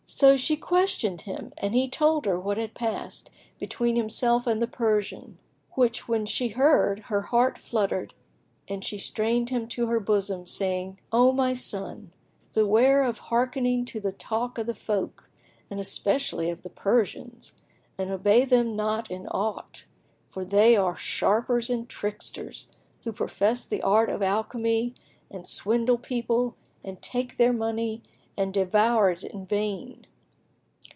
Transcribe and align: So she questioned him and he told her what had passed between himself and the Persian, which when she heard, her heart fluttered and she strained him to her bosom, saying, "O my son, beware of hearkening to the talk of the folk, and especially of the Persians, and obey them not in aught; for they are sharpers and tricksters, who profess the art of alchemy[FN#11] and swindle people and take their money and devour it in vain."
So 0.03 0.35
she 0.35 0.57
questioned 0.57 1.21
him 1.21 1.53
and 1.57 1.73
he 1.73 1.87
told 1.87 2.25
her 2.25 2.37
what 2.37 2.57
had 2.57 2.73
passed 2.73 3.29
between 3.59 3.95
himself 3.95 4.45
and 4.45 4.61
the 4.61 4.67
Persian, 4.67 5.37
which 5.71 6.05
when 6.09 6.25
she 6.25 6.49
heard, 6.49 6.99
her 7.03 7.21
heart 7.21 7.57
fluttered 7.57 8.13
and 8.67 8.83
she 8.83 8.97
strained 8.97 9.51
him 9.51 9.69
to 9.69 9.87
her 9.87 10.01
bosom, 10.01 10.47
saying, 10.47 10.99
"O 11.13 11.31
my 11.31 11.53
son, 11.53 12.11
beware 12.53 13.03
of 13.05 13.19
hearkening 13.19 13.85
to 13.85 14.01
the 14.01 14.11
talk 14.11 14.57
of 14.57 14.67
the 14.67 14.73
folk, 14.75 15.29
and 15.69 15.79
especially 15.79 16.49
of 16.49 16.61
the 16.63 16.69
Persians, 16.69 17.53
and 17.97 18.11
obey 18.11 18.43
them 18.43 18.75
not 18.75 19.09
in 19.09 19.27
aught; 19.27 19.85
for 20.27 20.43
they 20.43 20.75
are 20.75 20.97
sharpers 20.97 21.69
and 21.69 21.87
tricksters, 21.87 22.69
who 23.05 23.13
profess 23.13 23.65
the 23.65 23.81
art 23.81 24.09
of 24.09 24.19
alchemy[FN#11] 24.19 24.95
and 25.31 25.47
swindle 25.47 25.97
people 25.97 26.57
and 26.83 27.01
take 27.01 27.37
their 27.37 27.53
money 27.53 28.03
and 28.37 28.53
devour 28.53 29.11
it 29.11 29.23
in 29.23 29.45
vain." 29.45 30.05